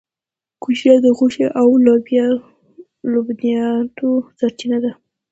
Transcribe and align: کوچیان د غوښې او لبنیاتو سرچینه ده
کوچیان 0.63 0.97
د 1.03 1.07
غوښې 1.17 1.47
او 1.61 1.67
لبنیاتو 3.13 4.09
سرچینه 4.37 4.77
ده 4.83 4.91